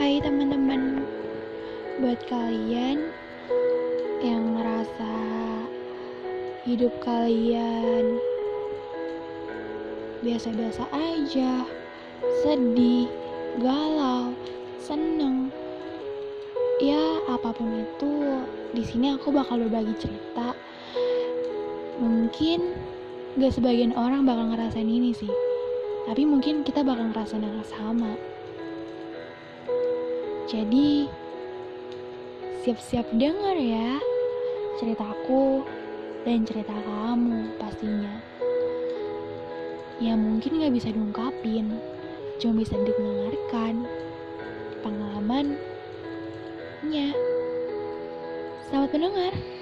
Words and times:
Hai 0.00 0.16
teman-teman, 0.16 1.04
buat 2.00 2.16
kalian 2.24 3.12
yang 4.24 4.56
ngerasa 4.56 5.12
hidup 6.64 6.88
kalian 7.04 8.16
biasa-biasa 10.24 10.88
aja, 10.88 11.68
sedih, 12.40 13.12
galau, 13.60 14.32
seneng, 14.80 15.52
ya 16.80 17.20
apa 17.28 17.52
pun 17.52 17.68
itu, 17.84 18.40
di 18.72 18.80
sini 18.80 19.12
aku 19.20 19.28
bakal 19.28 19.60
berbagi 19.68 20.00
cerita. 20.00 20.56
Mungkin 22.00 22.72
gak 23.36 23.52
sebagian 23.52 23.92
orang 23.92 24.24
bakal 24.24 24.48
ngerasain 24.48 24.88
ini 24.88 25.12
sih, 25.12 25.28
tapi 26.08 26.24
mungkin 26.24 26.64
kita 26.64 26.80
bakal 26.80 27.12
ngerasain 27.12 27.44
yang 27.44 27.60
sama. 27.68 28.16
Jadi, 30.50 31.06
siap-siap 32.66 33.06
denger 33.14 33.54
ya 33.54 34.02
ceritaku 34.82 35.62
dan 36.26 36.42
cerita 36.42 36.74
kamu 36.74 37.54
pastinya. 37.54 38.18
Ya 40.02 40.18
mungkin 40.18 40.58
gak 40.58 40.74
bisa 40.74 40.90
diungkapin, 40.90 41.78
cuma 42.42 42.66
bisa 42.66 42.74
didengarkan 42.82 43.86
pengalamannya. 44.82 45.54
Selamat 48.66 48.90
mendengar. 48.90 49.59